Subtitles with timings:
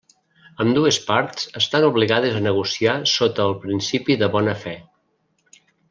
[0.63, 4.75] Ambdues parts estan obligades a negociar sota el principi de bona fe.